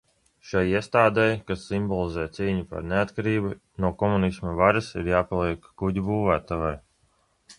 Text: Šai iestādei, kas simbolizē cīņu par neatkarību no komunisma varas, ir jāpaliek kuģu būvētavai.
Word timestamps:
Šai 0.51 0.61
iestādei, 0.69 1.33
kas 1.49 1.65
simbolizē 1.71 2.23
cīņu 2.37 2.63
par 2.71 2.87
neatkarību 2.93 3.53
no 3.85 3.93
komunisma 4.03 4.53
varas, 4.63 4.89
ir 5.03 5.11
jāpaliek 5.13 5.71
kuģu 5.83 6.07
būvētavai. 6.11 6.75